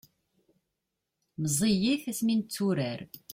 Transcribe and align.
meẓẓiyit 1.41 2.01
asmi 2.11 2.33
netturar 2.39 2.99